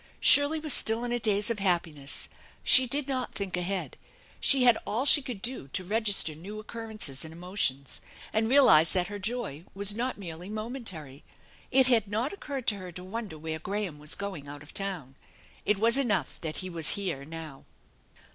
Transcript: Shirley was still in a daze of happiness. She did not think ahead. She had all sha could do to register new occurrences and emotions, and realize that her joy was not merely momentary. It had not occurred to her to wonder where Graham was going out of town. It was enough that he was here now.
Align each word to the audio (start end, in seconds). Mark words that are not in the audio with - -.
Shirley 0.19 0.59
was 0.59 0.73
still 0.73 1.03
in 1.03 1.11
a 1.11 1.19
daze 1.19 1.51
of 1.51 1.59
happiness. 1.59 2.27
She 2.63 2.87
did 2.87 3.07
not 3.07 3.35
think 3.35 3.55
ahead. 3.55 3.97
She 4.39 4.63
had 4.63 4.75
all 4.87 5.05
sha 5.05 5.21
could 5.21 5.43
do 5.43 5.67
to 5.73 5.83
register 5.83 6.33
new 6.33 6.59
occurrences 6.59 7.23
and 7.23 7.31
emotions, 7.31 8.01
and 8.33 8.49
realize 8.49 8.93
that 8.93 9.09
her 9.09 9.19
joy 9.19 9.63
was 9.75 9.93
not 9.93 10.17
merely 10.17 10.49
momentary. 10.49 11.23
It 11.69 11.85
had 11.85 12.07
not 12.07 12.33
occurred 12.33 12.65
to 12.69 12.77
her 12.77 12.91
to 12.91 13.03
wonder 13.03 13.37
where 13.37 13.59
Graham 13.59 13.99
was 13.99 14.15
going 14.15 14.47
out 14.47 14.63
of 14.63 14.73
town. 14.73 15.17
It 15.65 15.77
was 15.77 15.99
enough 15.99 16.41
that 16.41 16.57
he 16.65 16.69
was 16.71 16.95
here 16.95 17.23
now. 17.23 17.65